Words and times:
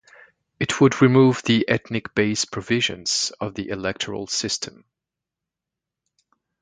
It 0.59 0.81
would 0.81 0.99
remove 1.03 1.43
the 1.45 1.69
ethnic-based 1.69 2.49
provisions 2.51 3.31
of 3.39 3.53
the 3.53 3.69
electoral 3.69 4.25
system. 4.25 4.83